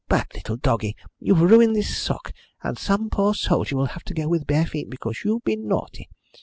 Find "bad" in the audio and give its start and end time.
0.09-0.25